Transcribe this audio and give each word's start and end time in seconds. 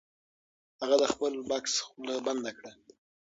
هغه 0.81 0.95
د 1.01 1.03
بکس 1.49 1.73
خوله 1.85 2.15
بنده 2.25 2.51
کړه.. 2.57 2.71